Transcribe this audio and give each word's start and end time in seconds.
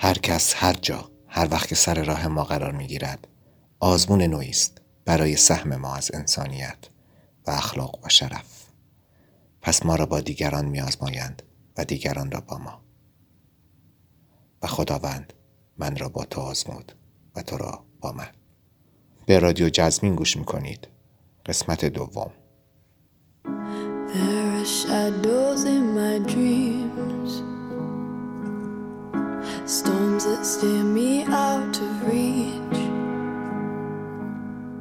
هر 0.00 0.18
کس 0.18 0.54
هر 0.56 0.72
جا 0.72 1.10
هر 1.26 1.48
وقت 1.50 1.68
که 1.68 1.74
سر 1.74 2.04
راه 2.04 2.26
ما 2.26 2.44
قرار 2.44 2.72
می 2.72 2.86
گیرد 2.86 3.28
آزمون 3.80 4.22
نوعی 4.22 4.50
است 4.50 4.80
برای 5.04 5.36
سهم 5.36 5.76
ما 5.76 5.94
از 5.94 6.10
انسانیت 6.14 6.78
و 7.46 7.50
اخلاق 7.50 8.04
و 8.04 8.08
شرف. 8.08 8.66
پس 9.62 9.86
ما 9.86 9.94
را 9.94 10.06
با 10.06 10.20
دیگران 10.20 10.64
می 10.64 10.80
آزمایند 10.80 11.42
و 11.76 11.84
دیگران 11.84 12.30
را 12.30 12.40
با 12.40 12.58
ما. 12.58 12.80
و 14.62 14.66
خداوند 14.66 15.32
من 15.78 15.96
را 15.96 16.08
با 16.08 16.24
تو 16.24 16.40
آزمود 16.40 16.92
و 17.36 17.42
تو 17.42 17.56
را 17.56 17.84
با 18.00 18.12
من. 18.12 18.28
به 19.26 19.38
رادیو 19.38 19.68
جزمین 19.68 20.14
گوش 20.14 20.36
می 20.36 20.44
کنید 20.44 20.88
قسمت 21.46 21.84
دوم. 21.84 22.30
There 24.12 24.60
are 24.60 24.64
shadows 24.64 25.64
in 25.64 25.84
my 25.96 26.18
dreams, 26.32 26.87
storms 29.68 30.24
that 30.24 30.46
steer 30.46 30.82
me 30.82 31.24
out 31.24 31.78
of 31.78 32.08
reach, 32.08 32.78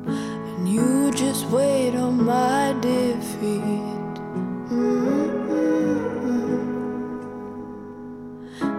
and 0.08 0.70
you 0.70 1.12
just 1.12 1.45
wait 1.48 1.94
on 1.94 2.23
my 2.23 2.73
defeat. 2.80 3.62
Mm-hmm. 4.72 5.28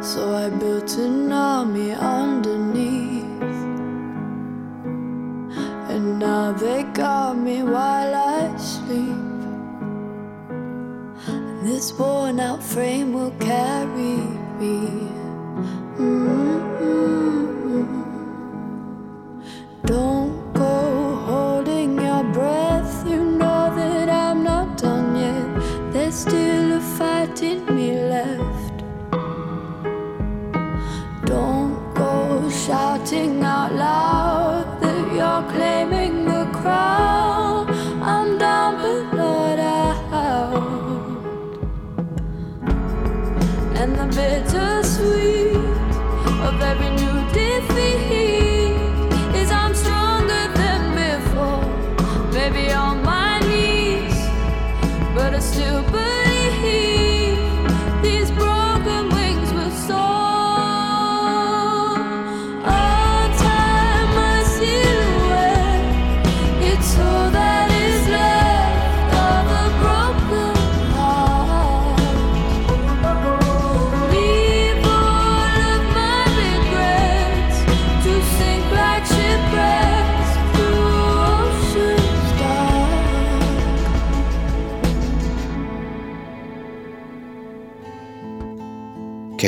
So 0.02 0.34
I 0.34 0.48
built 0.48 0.96
an 0.96 1.30
army 1.30 1.90
underneath, 1.92 2.67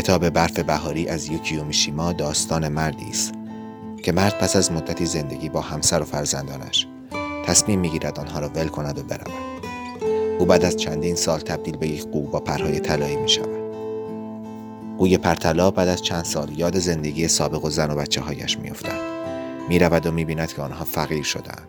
کتاب 0.01 0.29
برف 0.29 0.59
بهاری 0.59 1.09
از 1.09 1.29
یوکیو 1.29 1.65
میشیما 1.65 2.13
داستان 2.13 2.69
مردی 2.69 3.11
است 3.11 3.33
که 4.03 4.13
مرد 4.13 4.39
پس 4.39 4.57
از 4.57 4.73
مدتی 4.73 5.07
زندگی 5.07 5.49
با 5.49 5.61
همسر 5.61 6.03
و 6.03 6.05
فرزندانش 6.05 6.87
تصمیم 7.45 7.81
می‌گیرد 7.81 8.21
آنها 8.21 8.39
را 8.39 8.49
ول 8.49 8.69
کند 8.69 8.99
و 8.99 9.03
برود 9.03 9.31
او 10.39 10.47
بعد 10.47 10.65
از 10.65 10.77
چندین 10.77 11.15
سال 11.15 11.41
تبدیل 11.41 11.77
به 11.77 11.89
یک 11.89 12.07
قو 12.07 12.23
با 12.23 12.41
پرهای 12.41 12.81
طلایی 12.81 13.17
می 13.17 13.29
شود 13.29 13.75
قوی 14.99 15.19
پرطلا 15.19 15.71
بعد 15.71 15.89
از 15.89 16.03
چند 16.03 16.25
سال 16.25 16.59
یاد 16.59 16.79
زندگی 16.79 17.29
سابق 17.29 17.65
و 17.65 17.71
زن 17.71 17.91
و 17.91 17.95
بچه 17.95 18.21
هایش 18.21 18.59
می 18.59 18.71
افتد. 18.71 20.07
و 20.07 20.13
می 20.13 20.25
بیند 20.25 20.53
که 20.53 20.63
آنها 20.63 20.85
فقیر 20.85 21.23
شدند 21.23 21.69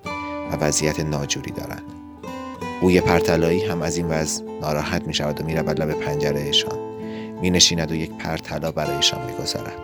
و 0.51 0.55
وضعیت 0.55 0.99
ناجوری 0.99 1.51
دارند. 1.51 1.83
قوی 2.81 3.01
پرطلایی 3.01 3.65
هم 3.65 3.81
از 3.81 3.97
این 3.97 4.07
وضع 4.07 4.43
ناراحت 4.61 5.07
می 5.07 5.13
شود 5.13 5.41
و 5.41 5.45
می 5.45 5.55
رود 5.55 5.81
لب 5.81 5.91
پنجرهشان. 5.91 6.90
می 7.41 7.49
نشیند 7.49 7.91
و 7.91 7.95
یک 7.95 8.11
پرطلا 8.11 8.71
برایشان 8.71 9.25
می 9.25 9.33
گذارد. 9.33 9.79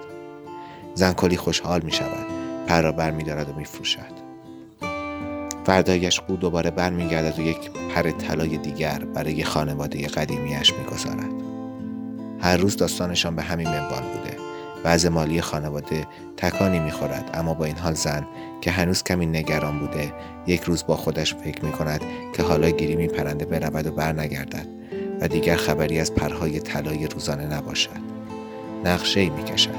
زن 0.94 1.14
کلی 1.14 1.38
خوشحال 1.38 1.82
می 1.82 1.92
شود. 1.92 2.26
پر 2.68 2.82
را 2.82 2.92
بر 2.92 3.12
می 3.12 3.24
دارد 3.24 3.50
و 3.50 3.54
می 3.54 3.66
فروشد. 3.66 4.28
فردایش 5.66 6.20
قو 6.20 6.36
دوباره 6.36 6.72
برمیگردد 6.72 7.40
و 7.40 7.42
یک 7.42 7.72
پر 7.96 8.12
طلای 8.12 8.58
دیگر 8.58 9.00
برای 9.00 9.44
خانواده 9.44 10.08
قدیمیش 10.08 10.74
می‌گذارد 10.74 11.32
هر 12.40 12.58
روز 12.58 12.78
داستانشان 12.78 13.36
به 13.36 13.42
همین 13.42 13.68
منوال 13.68 14.02
بوده 14.02 14.38
وضع 14.86 15.10
مالی 15.10 15.42
خانواده 15.42 16.08
تکانی 16.38 16.80
می‌خورد 16.80 17.30
اما 17.34 17.54
با 17.54 17.66
این 17.66 17.78
حال 17.78 17.94
زن 17.94 18.28
که 18.62 18.72
هنوز 18.72 19.04
کمی 19.04 19.26
نگران 19.26 19.80
بوده 19.80 20.14
یک 20.48 20.62
روز 20.62 20.86
با 20.86 20.96
خودش 20.96 21.36
فکر 21.36 21.66
می 21.66 21.72
کند 21.72 22.02
که 22.34 22.44
حالا 22.44 22.70
گیری 22.70 23.08
پرنده 23.08 23.46
برود 23.46 23.88
و 23.88 23.92
برنگردد 23.92 24.77
و 25.22 25.28
دیگر 25.28 25.56
خبری 25.56 26.00
از 26.00 26.14
پرهای 26.14 26.60
طلای 26.60 27.08
روزانه 27.08 27.46
نباشد. 27.46 27.90
نقشه 28.86 29.20
ای 29.20 29.30
می‌کشد. 29.30 29.76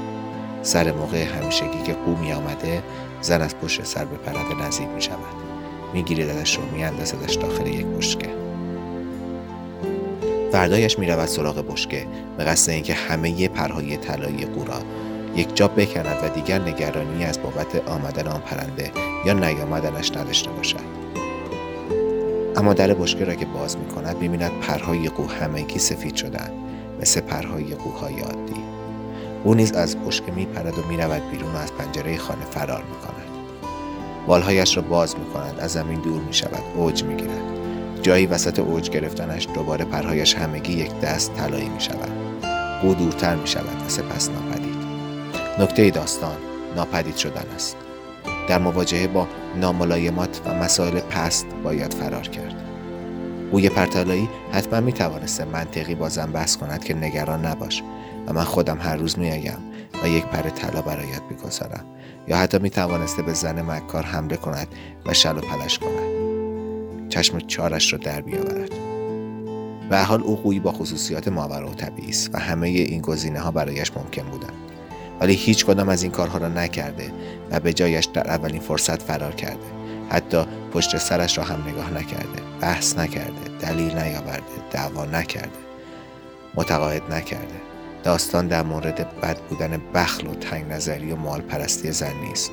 سر 0.61 0.91
موقع 0.91 1.23
همیشگی 1.23 1.83
که 1.85 1.93
قو 1.93 2.15
می 2.15 2.31
آمده 2.31 2.83
زن 3.21 3.41
از 3.41 3.57
پشت 3.57 3.85
سر 3.85 4.05
به 4.05 4.17
پرنده 4.17 4.67
نزدیک 4.67 4.87
می 4.87 5.01
شود 5.01 5.35
میگیردش 5.93 6.55
رو 6.55 6.63
میاندازدش 6.75 7.35
داخل 7.35 7.67
یک 7.67 7.85
بشکه. 7.85 8.29
فردایش 10.51 10.99
می‌رود 10.99 11.25
سراغ 11.25 11.71
بشکه 11.71 12.07
به 12.37 12.43
قصد 12.43 12.71
اینکه 12.71 12.93
همه 12.93 13.47
پرهای 13.47 13.97
طلایی 13.97 14.45
قو 14.45 14.65
را 14.65 14.79
یک 15.35 15.55
جا 15.55 15.67
بکند 15.67 16.17
و 16.23 16.29
دیگر 16.29 16.61
نگرانی 16.61 17.25
از 17.25 17.41
بابت 17.41 17.87
آمدن 17.89 18.27
آن 18.27 18.41
پرنده 18.41 18.91
یا 19.25 19.33
نیامدنش 19.33 20.11
نداشته 20.11 20.49
باشد. 20.49 20.98
اما 22.59 22.73
در 22.73 22.93
بشکه 22.93 23.25
را 23.25 23.35
که 23.35 23.45
باز 23.45 23.77
می 23.77 23.87
کند 23.87 24.17
می‌بیند 24.17 24.51
پرهای 24.61 25.09
قو 25.09 25.27
همگی 25.27 25.79
سفید 25.79 26.15
شدند 26.15 26.51
مثل 27.01 27.21
پرهای 27.21 27.75
قوهای 27.75 28.19
عادی. 28.19 28.63
او 29.43 29.53
نیز 29.53 29.71
از 29.71 29.97
بشکه 29.97 30.31
میپرد 30.31 30.79
و 30.79 30.81
می‌رود 30.89 31.31
بیرون 31.31 31.51
و 31.51 31.57
از 31.57 31.73
پنجره 31.73 32.17
خانه 32.17 32.45
فرار 32.45 32.83
می‌کند. 32.83 33.29
بالهایش 34.27 34.77
را 34.77 34.83
باز 34.83 35.15
می 35.19 35.25
کند 35.25 35.59
از 35.59 35.71
زمین 35.71 35.99
دور 35.99 36.21
می 36.21 36.33
شود 36.33 36.63
اوج 36.75 37.03
می 37.03 37.15
گیرد 37.15 37.41
جایی 38.01 38.25
وسط 38.25 38.59
اوج 38.59 38.89
گرفتنش 38.89 39.47
دوباره 39.55 39.85
پرهایش 39.85 40.35
همگی 40.35 40.73
یک 40.73 40.99
دست 40.99 41.33
طلایی 41.33 41.69
می 41.69 41.81
شود 41.81 42.11
او 42.83 42.93
دورتر 42.93 43.35
می 43.35 43.47
شود 43.47 43.85
و 43.85 43.89
سپس 43.89 44.29
ناپدید. 44.29 44.75
نکته 45.59 45.89
داستان 45.89 46.37
ناپدید 46.75 47.15
شدن 47.15 47.45
است. 47.55 47.77
در 48.49 48.57
مواجهه 48.57 49.07
با 49.07 49.27
ناملایمات 49.55 50.41
و 50.45 50.53
مسائل 50.53 50.99
پست 50.99 51.45
باید 51.63 51.93
فرار 51.93 52.27
کرد. 52.27 52.55
قوی 53.51 53.69
پرتالایی 53.69 54.29
حتما 54.51 54.79
می 54.79 54.93
توانسته 54.93 55.45
منطقی 55.45 55.95
با 55.95 56.09
زن 56.09 56.31
بحث 56.31 56.57
کند 56.57 56.83
که 56.83 56.93
نگران 56.93 57.45
نباش 57.45 57.83
و 58.27 58.33
من 58.33 58.43
خودم 58.43 58.77
هر 58.81 58.95
روز 58.95 59.19
می 59.19 59.31
آیم 59.31 59.57
و 60.03 60.07
یک 60.09 60.25
پر 60.25 60.49
طلا 60.49 60.81
برایت 60.81 61.21
می‌گذارم. 61.29 61.85
یا 62.27 62.37
حتی 62.37 62.59
می 62.59 62.69
توانسته 62.69 63.21
به 63.21 63.33
زن 63.33 63.61
مکار 63.61 64.03
حمله 64.03 64.37
کند 64.37 64.67
و 65.05 65.13
شل 65.13 65.37
و 65.37 65.41
پلش 65.41 65.79
کند. 65.79 67.09
چشم 67.09 67.39
چارش 67.39 67.93
را 67.93 67.99
در 67.99 68.21
بیاورد. 68.21 68.71
و 69.89 70.05
حال 70.05 70.23
او 70.23 70.35
قوی 70.35 70.59
با 70.59 70.71
خصوصیات 70.71 71.27
ماورا 71.27 71.69
و 71.69 71.73
طبیعی 71.73 72.09
است 72.09 72.29
و 72.33 72.39
همه 72.39 72.67
این 72.67 73.01
گزینه 73.01 73.39
ها 73.39 73.51
برایش 73.51 73.91
ممکن 73.97 74.23
بودند. 74.23 74.68
ولی 75.19 75.33
هیچ 75.33 75.65
کدام 75.65 75.89
از 75.89 76.03
این 76.03 76.11
کارها 76.11 76.37
را 76.37 76.47
نکرده 76.47 77.11
و 77.51 77.59
به 77.59 77.73
جایش 77.73 78.05
در 78.05 78.27
اولین 78.27 78.61
فرصت 78.61 79.01
فرار 79.01 79.35
کرده. 79.35 79.79
حتی 80.09 80.45
پشت 80.73 80.97
سرش 80.97 81.37
را 81.37 81.43
هم 81.43 81.67
نگاه 81.67 81.93
نکرده 81.93 82.41
بحث 82.61 82.97
نکرده 82.97 83.41
دلیل 83.59 83.97
نیاورده 83.97 84.43
دعوا 84.71 85.05
نکرده 85.05 85.59
متقاعد 86.55 87.13
نکرده. 87.13 87.61
داستان 88.03 88.47
در 88.47 88.63
مورد 88.63 89.19
بد 89.21 89.37
بودن 89.39 89.81
بخل 89.93 90.27
و 90.27 90.35
تنگ 90.35 90.71
نظری 90.71 91.11
و 91.11 91.15
مال 91.15 91.41
پرستی 91.41 91.91
زن 91.91 92.13
نیست. 92.13 92.51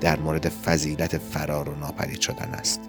در 0.00 0.18
مورد 0.18 0.48
فضیلت 0.48 1.18
فرار 1.18 1.68
و 1.68 1.74
ناپدید 1.74 2.20
شدن 2.20 2.54
است. 2.54 2.80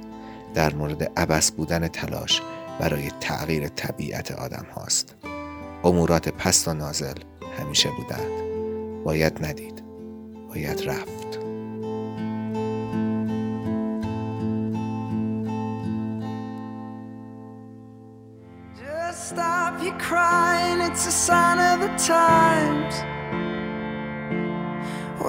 در 0.54 0.74
مورد 0.74 1.12
عبس 1.20 1.52
بودن 1.52 1.88
تلاش 1.88 2.42
برای 2.80 3.12
تغییر 3.20 3.68
طبیعت 3.68 4.32
آدم 4.32 4.66
هاست. 4.76 5.16
امورات 5.84 6.30
پست 6.30 6.68
و 6.68 6.74
نازل 6.74 7.16
همیشه 7.60 7.90
بودند. 7.90 8.49
باید 9.05 9.47
ندید 9.47 9.83
باید 10.49 10.83
رفت 10.87 11.25
Just 18.81 19.21
stop 19.31 19.75
your 19.87 19.99
crying, 20.09 20.81
it's 20.89 21.05
a 21.07 21.15
sign 21.27 21.59
of 21.71 21.77
the 21.85 21.93
times. 22.15 22.95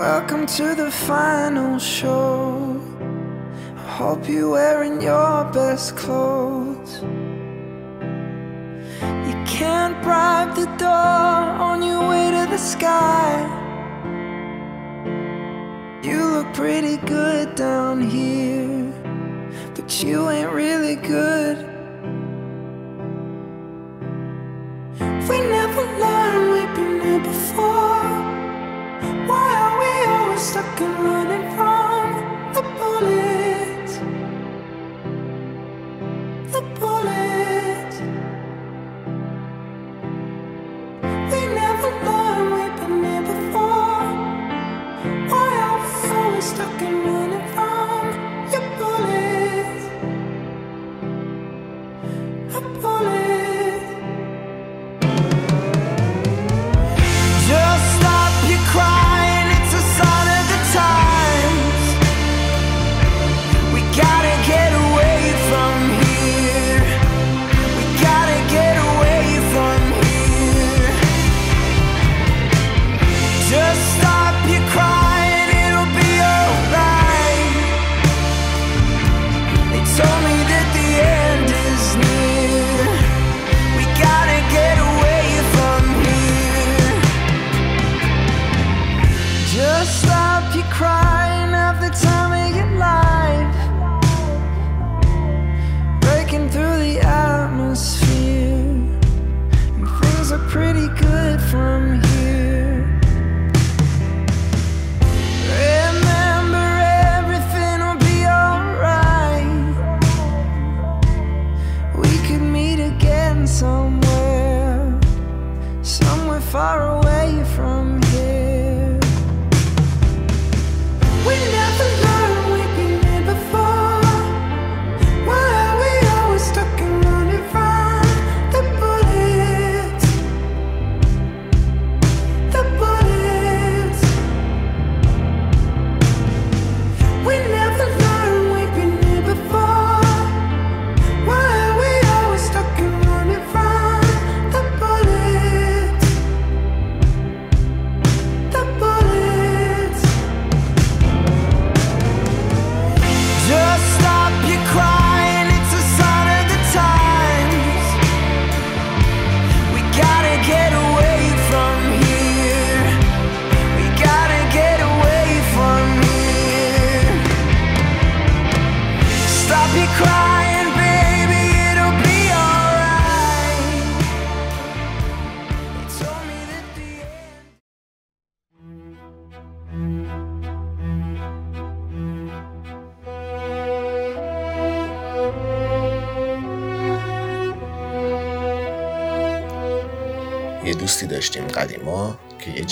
Welcome 0.03 0.45
to 0.57 0.75
the 0.81 0.91
final 0.91 1.79
show. 1.79 2.81
I 3.77 3.87
hope 3.99 4.27
you're 4.27 4.49
wearing 4.49 5.01
your 5.01 5.45
best 5.57 5.95
clothes. 5.95 6.93
You 9.27 9.35
can't 9.45 9.95
bribe 10.03 10.51
the 10.55 10.67
door 10.83 10.88
Pretty 16.54 16.96
good 16.98 17.54
down 17.54 18.00
here, 18.00 18.92
but 19.74 20.02
you 20.02 20.28
ain't 20.28 20.52
really 20.52 20.96
good. 20.96 21.69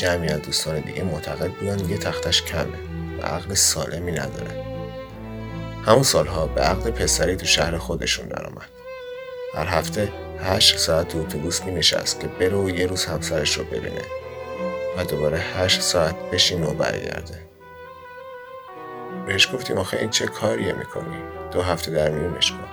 جمعی 0.08 0.28
از 0.28 0.43
دوستان 0.43 0.81
دیگه 0.81 1.02
معتقد 1.02 1.50
بودن 1.50 1.90
یه 1.90 1.99
تختش 1.99 2.43
کمه 2.43 2.78
و 3.19 3.26
عقل 3.26 3.54
سالمی 3.54 4.12
نداره. 4.12 4.64
همون 5.87 6.02
سالها 6.02 6.47
به 6.47 6.61
عقد 6.61 6.90
پسری 6.90 7.37
تو 7.37 7.47
شهر 7.47 7.78
خودشون 7.78 8.26
درآمد. 8.28 8.68
هر 9.54 9.66
هفته 9.66 10.12
هشت 10.40 10.78
ساعت 10.78 11.09
تو 11.09 11.18
اتوبوس 11.18 11.62
می 11.62 11.73
نشست 11.73 12.21
که 12.21 12.26
بره 12.26 12.56
و 12.56 12.71
یه 12.71 12.87
روز 12.87 13.04
همسرش 13.04 13.56
رو 13.56 13.64
ببینه 13.64 14.02
و 14.99 15.04
دوباره 15.04 15.38
هشت 15.38 15.80
ساعت 15.80 16.16
بشین 16.33 16.64
و 16.64 16.71
برگرده. 16.75 17.42
بهش 19.26 19.49
گفتیم 19.54 19.78
آخه 19.78 19.97
این 19.97 20.11
چه 20.11 20.26
کاریه 20.26 20.73
می‌کنی؟ 20.73 21.16
دو 21.52 21.62
هفته 21.62 21.90
در 21.90 22.11
میونش 22.11 22.52
کن 22.52 22.68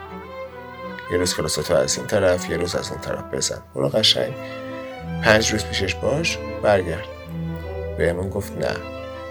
یه 1.11 1.17
روز 1.17 1.35
کلاساتو 1.35 1.73
از 1.73 1.97
این 1.97 2.07
طرف 2.07 2.49
یه 2.49 2.57
روز 2.57 2.75
از 2.75 2.91
اون 2.91 3.01
طرف 3.01 3.23
بزن. 3.33 3.61
برو 3.75 3.89
قشنگ. 3.89 4.33
پنج 5.23 5.51
روز 5.51 5.65
پیشش 5.65 5.95
باش 5.95 6.37
برگرد. 6.63 7.14
بهمون 7.97 8.29
گفت 8.29 8.57
نه 8.57 8.75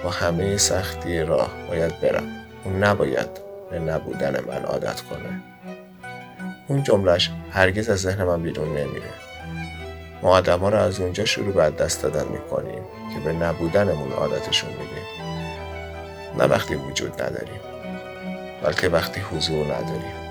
با 0.05 0.11
همه 0.11 0.57
سختی 0.57 1.21
راه 1.21 1.51
باید 1.69 2.01
برم. 2.01 2.29
اون 2.65 2.85
نباید 2.85 3.29
به 3.71 3.79
نبودن 3.79 4.45
من 4.49 4.65
عادت 4.65 5.01
کنه. 5.01 5.43
اون 6.69 6.83
جملش 6.83 7.31
هرگز 7.51 7.89
از 7.89 8.01
ذهن 8.01 8.25
من 8.25 8.43
بیرون 8.43 8.69
نمیره. 8.69 9.09
ما 10.23 10.31
آدما 10.31 10.69
رو 10.69 10.79
از 10.79 11.01
اونجا 11.01 11.25
شروع 11.25 11.53
به 11.53 11.85
دست 11.85 12.03
دادن 12.03 12.29
می‌کنیم 12.29 12.83
که 13.15 13.21
به 13.25 13.33
نبودنمون 13.33 14.13
عادتشون 14.13 14.71
میدیم. 14.71 15.35
نه 16.39 16.45
وقتی 16.45 16.75
وجود 16.75 17.23
نداریم 17.23 17.61
بلکه 18.63 18.89
وقتی 18.89 19.21
حضور 19.21 19.65
نداریم. 19.65 20.24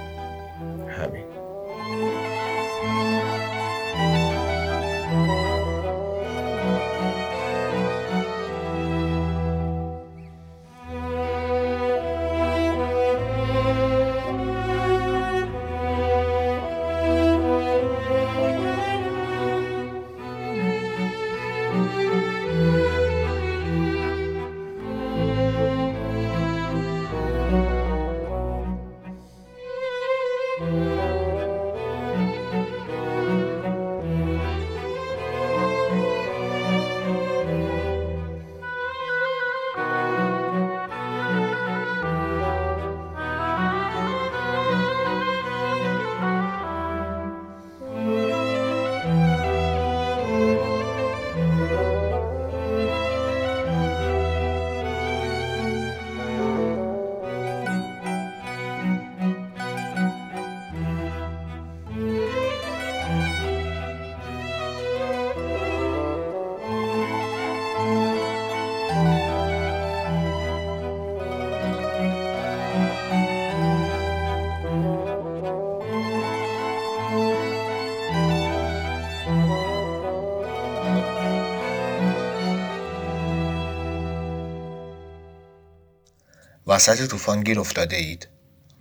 وسط 86.73 87.07
طوفان 87.07 87.43
گیر 87.43 87.59
افتاده 87.59 87.95
اید؟ 87.95 88.27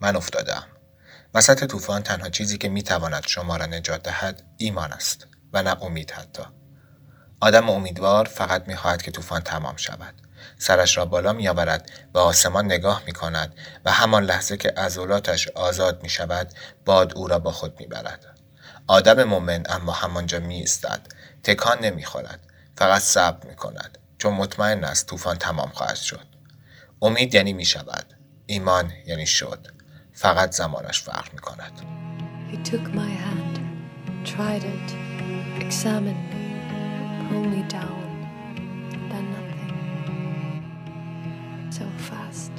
من 0.00 0.16
افتادم. 0.16 0.66
وسط 1.34 1.64
طوفان 1.64 2.02
تنها 2.02 2.28
چیزی 2.28 2.58
که 2.58 2.68
می‌تواند 2.68 3.26
شما 3.26 3.56
را 3.56 3.66
نجات 3.66 4.02
دهد 4.02 4.42
ایمان 4.56 4.92
است 4.92 5.26
و 5.52 5.62
نه 5.62 5.82
امید 5.82 6.10
حتی. 6.10 6.42
آدم 7.40 7.70
امیدوار 7.70 8.24
فقط 8.24 8.68
می‌خواهد 8.68 9.02
که 9.02 9.10
طوفان 9.10 9.40
تمام 9.40 9.76
شود. 9.76 10.14
سرش 10.58 10.96
را 10.96 11.04
بالا 11.04 11.32
میآورد 11.32 11.90
و 12.14 12.18
آسمان 12.18 12.64
نگاه 12.64 13.02
می 13.06 13.12
کند 13.12 13.54
و 13.84 13.92
همان 13.92 14.24
لحظه 14.24 14.56
که 14.56 14.68
عضلاتش 14.68 15.48
آزاد 15.48 16.02
می 16.02 16.08
شود 16.08 16.52
باد 16.84 17.12
او 17.16 17.28
را 17.28 17.38
با 17.38 17.52
خود 17.52 17.80
می 17.80 17.86
برد. 17.86 18.26
آدم 18.86 19.24
مؤمن 19.24 19.62
اما 19.68 19.92
همانجا 19.92 20.38
می 20.38 20.54
ایستد 20.54 21.00
تکان 21.42 21.78
نمی 21.78 22.04
خورد 22.04 22.40
فقط 22.76 23.02
صبر 23.02 23.48
می 23.48 23.56
کند 23.56 23.98
چون 24.18 24.34
مطمئن 24.34 24.84
است 24.84 25.06
طوفان 25.06 25.38
تمام 25.38 25.68
خواهد 25.68 25.96
شد 25.96 26.31
امید 27.02 27.34
یعنی 27.34 27.52
می 27.52 27.64
شود 27.64 28.14
ایمان 28.46 28.92
یعنی 29.06 29.26
شد 29.26 29.66
فقط 30.12 30.52
زمانش 30.52 31.00
فرق 31.02 31.32
می 31.32 31.38
کند 31.38 31.72
He 32.52 32.56
took 32.70 32.86
my 32.94 33.12
hand, 33.26 33.54
tried 34.32 34.64
it, 34.76 34.88
examined 35.64 36.24
me, 36.34 36.46
pulled 37.28 37.50
me 37.56 37.62
down, 37.78 38.04
then 39.10 39.24
nothing. 39.36 39.72
So 41.76 41.84
fast. 42.08 42.52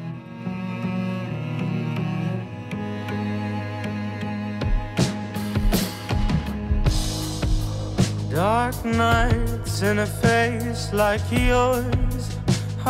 Dark 8.31 8.77
nights 8.83 9.75
in 9.89 10.00
a 10.00 10.09
face 10.23 10.83
like 11.03 11.25
yours, 11.31 12.23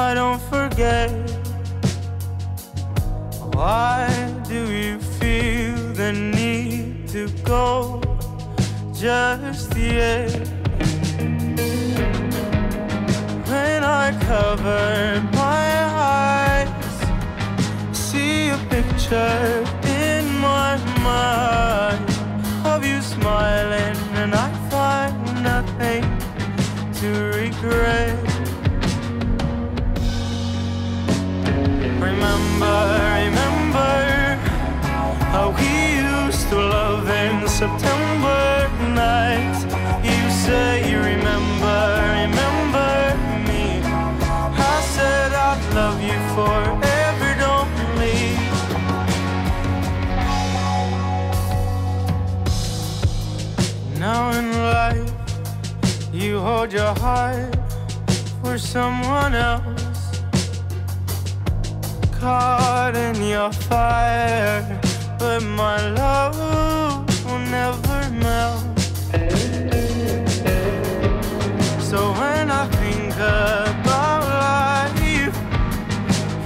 I 0.08 0.10
don't 0.14 0.42
forget. 0.54 1.43
Why 3.54 4.10
do 4.48 4.72
you 4.72 4.98
feel 4.98 5.78
the 5.94 6.12
need 6.12 7.08
to 7.10 7.30
go 7.44 8.02
just 8.92 9.78
yet? 9.78 10.32
When 13.48 13.84
I 13.84 14.12
cover 14.26 15.22
my 15.34 15.68
eyes, 15.86 16.96
see 17.96 18.50
a 18.50 18.58
picture 18.70 19.64
in 19.86 20.26
my 20.40 20.78
mind 21.04 22.10
of 22.66 22.84
you 22.84 23.02
smiling, 23.02 23.98
and 24.16 24.34
I 24.34 24.50
find 24.72 25.44
nothing 25.44 26.04
to 27.00 27.08
regret. 27.38 28.18
Remember, 32.02 32.78
remember 33.26 33.43
how 35.34 35.50
we 35.50 35.72
used 35.98 36.48
to 36.50 36.56
love 36.56 37.10
in 37.10 37.48
September 37.48 38.70
nights. 38.94 39.64
You 40.10 40.22
say 40.30 40.70
you 40.92 40.98
remember, 41.00 41.80
remember 42.22 42.94
me. 43.48 43.82
I 44.74 44.78
said 44.96 45.34
I'd 45.34 45.64
love 45.80 46.00
you 46.10 46.20
forever, 46.36 47.30
don't 47.46 47.74
leave. 48.02 48.54
Now 54.00 54.22
in 54.38 54.48
life, 54.78 55.12
you 56.14 56.40
hold 56.40 56.72
your 56.72 56.94
heart 57.06 57.56
for 58.44 58.60
someone 58.60 59.34
else. 59.34 60.04
Caught 62.20 62.96
in 62.96 63.16
your 63.24 63.52
fire, 63.52 64.80
but 65.24 65.42
my 65.42 65.80
love 65.92 66.36
will 67.26 67.40
never 67.60 68.00
melt. 68.12 68.62
So 71.90 72.12
when 72.20 72.52
I 72.52 72.68
think 72.82 73.16
about 73.16 74.24
life, 74.44 75.38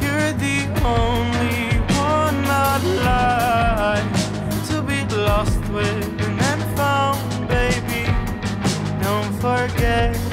you're 0.02 0.34
the 0.46 0.60
only 1.00 1.62
one 2.14 2.40
I'd 2.70 2.86
like 3.10 4.14
to 4.70 4.78
be 4.90 5.00
lost 5.26 5.60
with 5.74 6.22
and 6.26 6.40
then 6.40 6.60
found, 6.76 7.48
baby. 7.48 8.04
Don't 9.02 9.34
forget. 9.42 10.27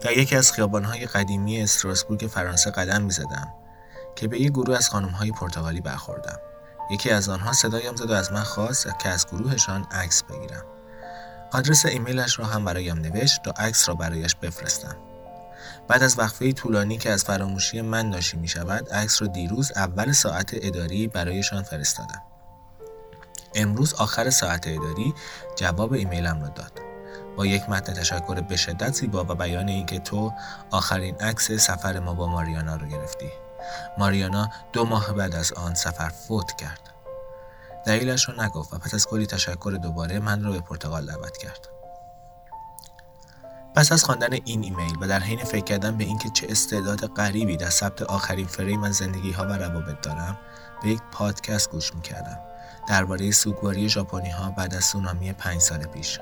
در 0.00 0.18
یکی 0.18 0.36
از 0.36 0.52
خیابانهای 0.52 1.06
قدیمی 1.06 1.62
استراسبورگ 1.62 2.30
فرانسه 2.32 2.70
قدم 2.70 3.02
می 3.02 3.10
زدم 3.10 3.48
که 4.16 4.28
به 4.28 4.40
یک 4.40 4.52
گروه 4.52 4.76
از 4.76 4.88
خانمهای 4.88 5.30
پرتغالی 5.30 5.80
برخوردم. 5.80 6.38
یکی 6.90 7.10
از 7.10 7.28
آنها 7.28 7.52
صدایم 7.52 7.96
زد 7.96 8.10
و 8.10 8.12
از 8.12 8.32
من 8.32 8.42
خواست 8.42 8.88
که 8.98 9.08
از 9.08 9.26
گروهشان 9.26 9.86
عکس 9.90 10.22
بگیرم. 10.22 10.64
آدرس 11.52 11.86
ایمیلش 11.86 12.38
را 12.38 12.44
هم 12.44 12.64
برایم 12.64 12.98
نوشت 12.98 13.42
تا 13.42 13.50
عکس 13.50 13.88
را 13.88 13.94
برایش 13.94 14.34
بفرستم. 14.34 14.96
بعد 15.88 16.02
از 16.02 16.18
وقفه 16.18 16.52
طولانی 16.52 16.98
که 16.98 17.10
از 17.10 17.24
فراموشی 17.24 17.80
من 17.80 18.10
ناشی 18.10 18.36
می 18.36 18.48
شود 18.48 18.88
عکس 18.88 19.22
را 19.22 19.28
دیروز 19.28 19.72
اول 19.76 20.12
ساعت 20.12 20.50
اداری 20.52 21.08
برایشان 21.08 21.62
فرستادم. 21.62 22.22
امروز 23.54 23.94
آخر 23.94 24.30
ساعت 24.30 24.66
اداری 24.66 25.14
جواب 25.56 25.92
ایمیلم 25.92 26.42
را 26.42 26.48
داد. 26.48 26.89
با 27.40 27.46
یک 27.46 27.70
متن 27.70 27.92
تشکر 27.92 28.40
به 28.40 28.56
شدت 28.56 28.94
زیبا 28.94 29.24
و 29.24 29.34
بیان 29.34 29.68
اینکه 29.68 29.98
تو 29.98 30.32
آخرین 30.70 31.14
عکس 31.14 31.52
سفر 31.52 31.98
ما 31.98 32.14
با 32.14 32.26
ماریانا 32.26 32.76
رو 32.76 32.86
گرفتی. 32.86 33.30
ماریانا 33.98 34.50
دو 34.72 34.84
ماه 34.84 35.12
بعد 35.12 35.34
از 35.34 35.52
آن 35.52 35.74
سفر 35.74 36.08
فوت 36.08 36.52
کرد. 36.52 36.80
دلیلش 37.86 38.28
را 38.28 38.44
نگفت 38.44 38.74
و 38.74 38.78
پس 38.78 38.94
از 38.94 39.06
کلی 39.06 39.26
تشکر 39.26 39.78
دوباره 39.82 40.18
من 40.18 40.44
را 40.44 40.52
به 40.52 40.60
پرتغال 40.60 41.06
دعوت 41.06 41.36
کرد. 41.36 41.68
پس 43.74 43.92
از 43.92 44.04
خواندن 44.04 44.32
این 44.32 44.62
ایمیل 44.62 44.96
و 45.00 45.08
در 45.08 45.20
حین 45.20 45.44
فکر 45.44 45.64
کردن 45.64 45.96
به 45.96 46.04
اینکه 46.04 46.30
چه 46.30 46.46
استعداد 46.50 47.06
غریبی 47.06 47.56
در 47.56 47.70
ثبت 47.70 48.02
آخرین 48.02 48.46
فریم 48.46 48.82
از 48.82 48.94
زندگی 48.94 49.32
ها 49.32 49.42
و 49.42 49.52
روابط 49.52 50.00
دارم 50.02 50.38
به 50.82 50.88
یک 50.88 51.00
پادکست 51.12 51.70
گوش 51.70 51.94
می‌کردم 51.94 52.38
درباره 52.88 53.30
سوگواری 53.30 53.88
ژاپنی 53.88 54.30
ها 54.30 54.50
بعد 54.50 54.74
از 54.74 54.84
سونامی 54.84 55.32
پنج 55.32 55.60
سال 55.60 55.86
پیش 55.86 56.20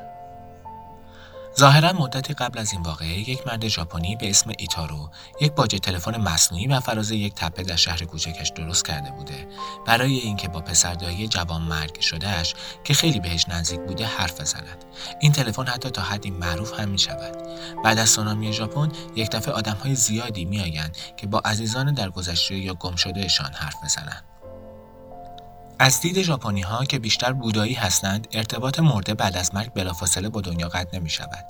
ظاهرا 1.58 1.92
مدتی 1.92 2.34
قبل 2.34 2.58
از 2.58 2.72
این 2.72 2.82
واقعه 2.82 3.30
یک 3.30 3.46
مرد 3.46 3.68
ژاپنی 3.68 4.16
به 4.16 4.30
اسم 4.30 4.52
ایتارو 4.58 5.10
یک 5.40 5.52
باجه 5.52 5.78
تلفن 5.78 6.16
مصنوعی 6.16 6.66
و 6.66 6.80
فراز 6.80 7.10
یک 7.10 7.34
تپه 7.34 7.62
در 7.62 7.76
شهر 7.76 8.04
کوچکش 8.04 8.48
درست 8.48 8.84
کرده 8.86 9.10
بوده. 9.10 9.48
برای 9.86 10.18
اینکه 10.18 10.48
با 10.48 10.60
پسردایی 10.60 11.28
جوان 11.28 11.62
مرگ 11.62 12.00
شدهش 12.00 12.54
که 12.84 12.94
خیلی 12.94 13.20
بهش 13.20 13.48
نزدیک 13.48 13.80
بوده 13.80 14.06
حرف 14.06 14.40
بزند. 14.40 14.84
این 15.20 15.32
تلفن 15.32 15.66
حتی 15.66 15.90
تا 15.90 16.02
حدی 16.02 16.30
معروف 16.30 16.80
هم 16.80 16.88
می 16.88 16.98
شود 16.98 17.36
بعد 17.84 17.98
از 17.98 18.10
سونامی 18.10 18.52
ژاپن 18.52 18.92
یک 19.16 19.30
دفعه 19.30 19.54
آدمهای 19.54 19.94
زیادی 19.94 20.44
میآیند 20.44 20.96
که 21.16 21.26
با 21.26 21.38
عزیزان 21.38 21.94
در 21.94 22.10
گذشته 22.10 22.54
یا 22.54 22.74
گم 22.74 22.96
شدهشان 22.96 23.52
حرف 23.52 23.76
بزنند. 23.84 24.37
از 25.80 26.00
دید 26.00 26.22
ژاپنی 26.22 26.60
ها 26.60 26.84
که 26.84 26.98
بیشتر 26.98 27.32
بودایی 27.32 27.74
هستند 27.74 28.28
ارتباط 28.32 28.78
مرده 28.78 29.14
بعد 29.14 29.36
از 29.36 29.54
مرگ 29.54 29.72
بلافاصله 29.72 30.28
با 30.28 30.40
دنیا 30.40 30.68
قطع 30.68 30.98
نمی 30.98 31.10
شود. 31.10 31.44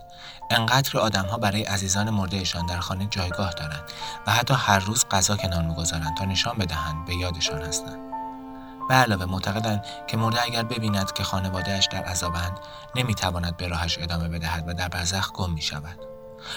انقدر 0.50 0.98
آدم 0.98 1.24
ها 1.26 1.36
برای 1.36 1.62
عزیزان 1.62 2.10
مردهشان 2.10 2.66
در 2.66 2.78
خانه 2.78 3.06
جایگاه 3.10 3.52
دارند 3.52 3.82
و 4.26 4.32
حتی 4.32 4.54
هر 4.54 4.78
روز 4.78 5.04
غذا 5.10 5.36
کنار 5.36 5.62
می‌گذارند 5.62 6.16
تا 6.16 6.24
نشان 6.24 6.58
بدهند 6.58 7.06
به 7.06 7.14
یادشان 7.14 7.62
هستند. 7.62 7.98
به 8.88 8.94
علاوه 8.94 9.24
معتقدند 9.24 9.84
که 10.06 10.16
مرده 10.16 10.42
اگر 10.42 10.62
ببیند 10.62 11.12
که 11.12 11.22
خانوادهش 11.22 11.88
در 11.92 12.04
عذابند 12.04 12.58
نمی‌تواند 12.94 13.56
به 13.56 13.68
راهش 13.68 13.98
ادامه 13.98 14.28
بدهد 14.28 14.68
و 14.68 14.74
در 14.74 14.88
برزخ 14.88 15.32
گم 15.32 15.52
می 15.52 15.62
شود. 15.62 16.07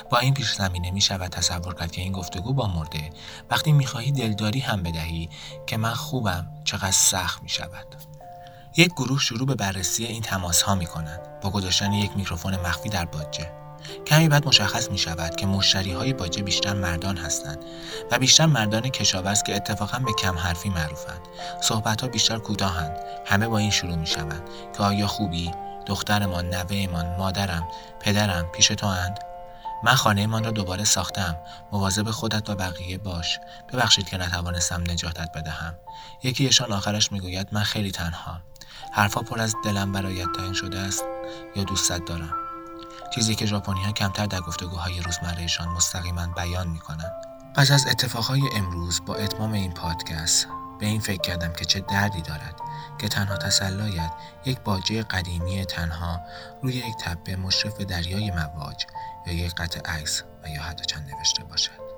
با 0.10 0.18
این 0.18 0.34
پیش 0.34 0.54
زمینه 0.54 0.92
می 0.92 1.02
شود 1.02 1.32
تصور 1.32 1.74
کرد 1.76 1.92
که 1.92 2.02
این 2.02 2.12
گفتگو 2.12 2.54
با 2.54 2.68
مرده. 2.68 3.10
وقتی 3.50 3.72
می‌خواهی 3.72 4.12
دلداری 4.12 4.60
هم 4.60 4.84
بدهی 4.84 5.30
که 5.68 5.78
من 5.78 5.94
خوبم 5.94 6.48
چقدر 6.64 6.92
سخت 6.92 7.44
می 7.44 7.50
شود. 7.50 7.96
یک 8.78 8.92
گروه 8.92 9.20
شروع 9.20 9.48
به 9.48 9.56
بررسی 9.56 10.06
این 10.06 10.22
تماس 10.22 10.62
ها 10.62 10.76
می 10.76 10.86
کنند. 10.86 11.40
با 11.42 11.50
گذاشتن 11.50 11.94
یک 11.94 12.12
میکروفون 12.18 12.56
مخفی 12.56 12.90
در 12.90 13.06
باجه. 13.06 13.52
کمی 14.08 14.30
بعد 14.30 14.48
مشخص 14.48 14.92
می 14.92 14.98
شود 14.98 15.36
که 15.36 15.46
مشتری 15.46 15.92
های 15.92 16.14
باجه 16.14 16.44
بیشتر 16.44 16.74
مردان 16.74 17.18
هستند 17.18 17.58
و 18.12 18.20
بیشتر 18.20 18.46
مردان 18.46 18.82
کشاورز 18.82 19.44
که 19.44 19.56
اتفاقا 19.56 20.00
به 20.00 20.14
کم 20.14 20.38
حرفی 20.38 20.70
معروفند. 20.70 21.22
صحبت 21.62 22.02
ها 22.02 22.08
بیشتر 22.08 22.38
کوتاهند. 22.38 22.98
همه 23.26 23.48
با 23.48 23.58
این 23.58 23.72
شروع 23.72 23.96
می 23.96 24.08
شوند 24.08 24.42
که 24.78 24.84
آیا 24.84 25.08
خوبی؟ 25.08 25.52
دخترمان 25.86 26.46
نوهمان 26.46 27.16
مادرم 27.18 27.68
پدرم 28.00 28.46
پیش 28.52 28.68
تو 28.68 28.88
اند 28.88 29.20
من 29.84 29.94
خانه 29.96 30.28
من 30.28 30.44
را 30.44 30.52
دوباره 30.52 30.84
ساختم. 30.84 31.38
مواظب 31.72 32.12
خودت 32.12 32.50
و 32.50 32.56
بقیه 32.56 32.98
باش. 32.98 33.40
ببخشید 33.74 34.10
که 34.10 34.18
نتوانستم 34.18 34.82
نجاتت 34.82 35.32
بدهم. 35.36 35.76
یکیشان 36.24 36.72
آخرش 36.72 37.12
می‌گوید 37.12 37.48
من 37.52 37.64
خیلی 37.64 37.92
تنها. 37.92 38.42
حرفا 38.92 39.22
پر 39.22 39.40
از 39.40 39.56
دلم 39.64 39.92
برایت 39.92 40.28
تعیین 40.38 40.54
شده 40.54 40.80
است 40.80 41.04
یا 41.56 41.64
دوستت 41.64 42.06
دارم. 42.06 42.34
چیزی 43.16 43.36
که 43.36 43.46
ژاپنی 43.46 43.84
ها 43.84 43.92
کمتر 43.92 44.26
در 44.26 44.42
گفتگوهای 44.42 45.02
روزمرهشان 45.02 45.68
مستقیما 45.68 46.28
بیان 46.28 46.68
می 46.68 46.80
کنند. 46.80 47.14
پس 47.56 47.72
از 47.72 47.88
اتفاقهای 47.88 48.42
امروز 48.56 49.02
با 49.06 49.16
اتمام 49.16 49.54
این 49.54 49.74
پادکست 49.74 50.48
به 50.80 50.86
این 50.86 51.00
فکر 51.00 51.22
کردم 51.22 51.54
که 51.54 51.66
چه 51.66 51.80
دردی 51.80 52.22
دارد 52.22 52.56
که 53.00 53.08
تنها 53.08 53.38
تسلایت 53.38 54.12
یک 54.46 54.60
باجه 54.60 55.04
قدیمی 55.04 55.66
تنها 55.66 56.22
روی 56.62 56.74
یک 56.74 56.96
تپه 57.00 57.36
مشرف 57.36 57.78
دریای 57.78 58.32
مواج 58.32 58.86
یا 59.26 59.34
یک 59.34 59.56
قطع 59.56 59.92
عکس 59.92 60.24
و 60.44 60.50
یا 60.50 60.62
حتی 60.62 60.86
چند 60.86 61.10
نوشته 61.16 61.44
باشد. 61.44 61.91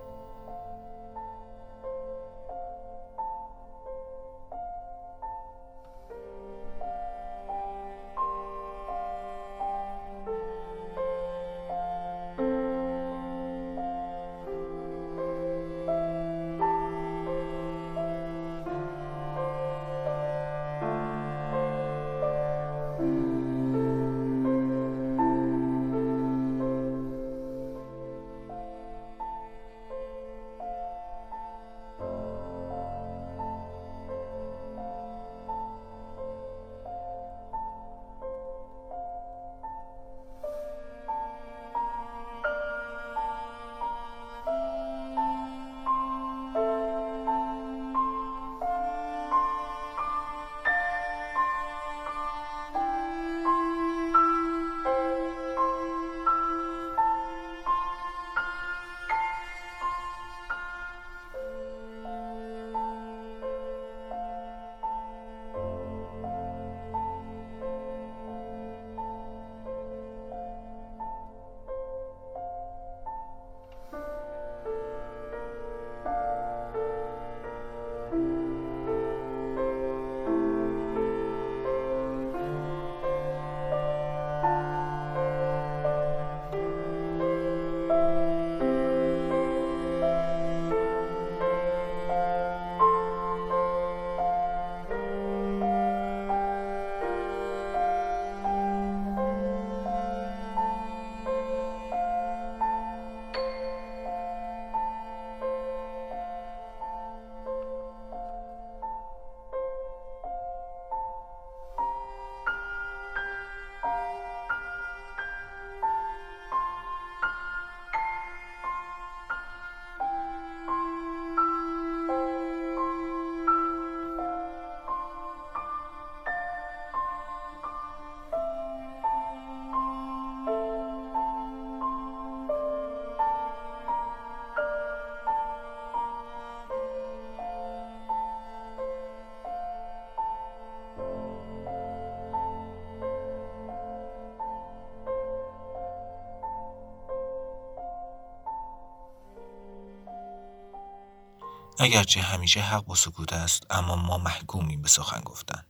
اگرچه 151.79 152.21
همیشه 152.21 152.61
حق 152.61 152.89
و 152.89 152.95
سکوت 152.95 153.33
است 153.33 153.67
اما 153.69 153.95
ما 153.95 154.17
محکومیم 154.17 154.81
به 154.81 154.87
سخن 154.87 155.21
گفتن. 155.21 155.65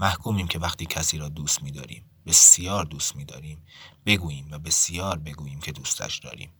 محکومیم 0.00 0.48
که 0.48 0.58
وقتی 0.58 0.86
کسی 0.86 1.18
را 1.18 1.28
دوست 1.28 1.62
می‌داریم 1.62 2.10
بسیار 2.26 2.84
دوست 2.84 3.16
می‌داریم 3.16 3.66
بگوییم 4.06 4.48
و 4.50 4.58
بسیار 4.58 5.18
بگوییم 5.18 5.60
که 5.60 5.72
دوستش 5.72 6.18
داریم. 6.18 6.52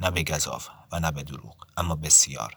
نه 0.00 0.10
به 0.10 0.22
گذاف 0.22 0.68
و 0.92 1.00
نه 1.00 1.10
به 1.10 1.22
دروغ 1.22 1.66
اما 1.76 1.94
بسیار. 1.94 2.56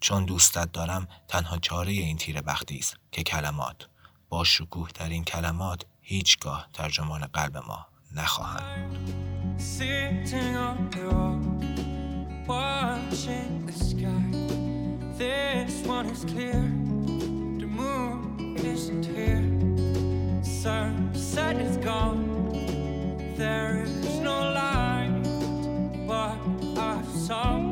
چون 0.00 0.24
دوستت 0.24 0.72
دارم 0.72 1.08
تنها 1.28 1.58
چاره 1.58 1.92
این 1.92 2.16
تیر 2.16 2.40
بختی 2.42 2.78
است 2.78 2.96
که 3.12 3.22
کلمات. 3.22 3.88
با 4.28 4.44
شکوه 4.44 4.88
این 5.00 5.24
کلمات 5.24 5.82
هیچگاه 6.00 6.68
ترجمان 6.72 7.26
قلب 7.26 7.56
ما 7.56 7.86
نخواهند. 8.12 8.96
watching 12.46 13.66
the 13.66 13.72
sky. 13.72 14.22
This 15.18 15.84
one 15.86 16.06
is 16.06 16.24
clear. 16.24 16.62
The 17.58 17.66
moon 17.66 18.56
isn't 18.56 19.04
here. 19.04 19.44
Sunset 20.42 21.56
is 21.56 21.76
gone. 21.78 22.52
There 23.36 23.82
is 23.84 24.18
no 24.20 24.38
light, 24.52 25.22
but 26.06 26.38
I've 26.78 27.08
saw. 27.08 27.65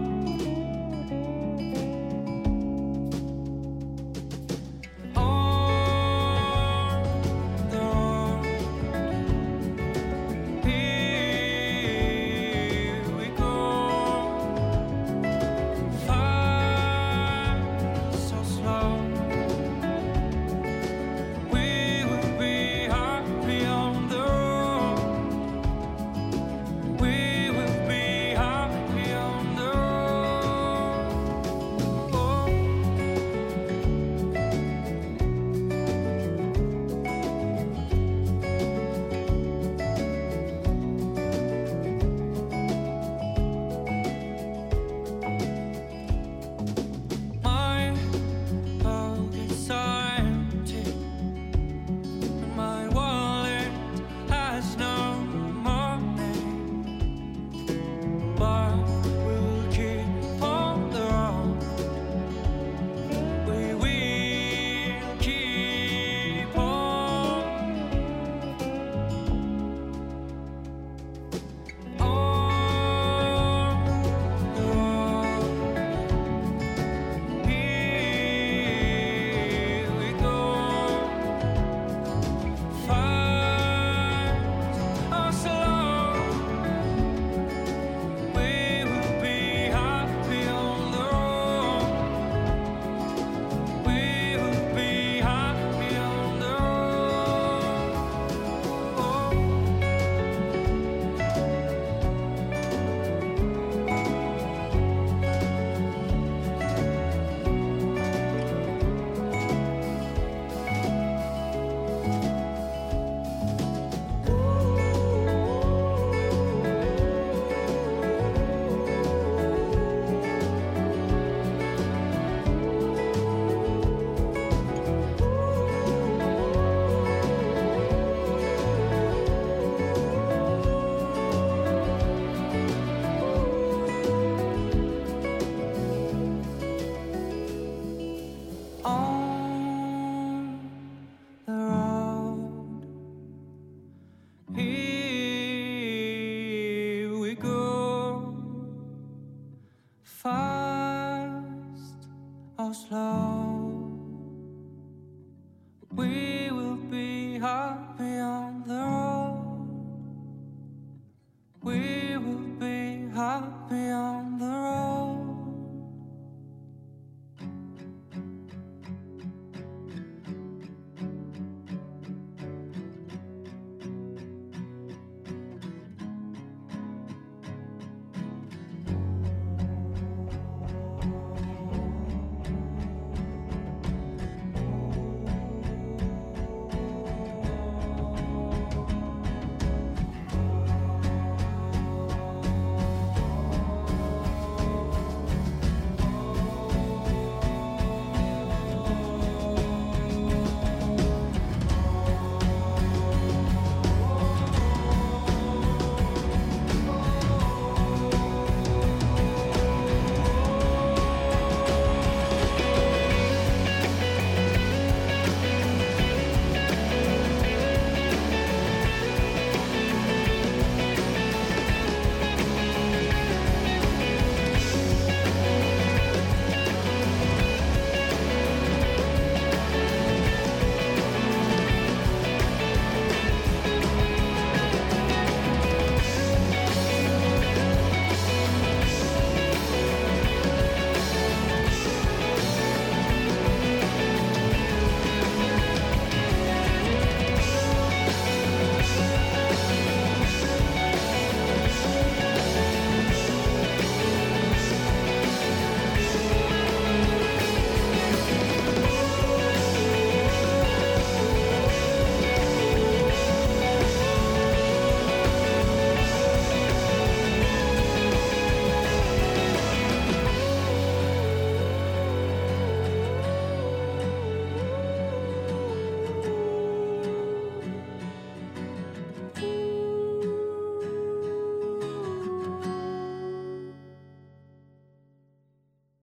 go. 147.35 147.64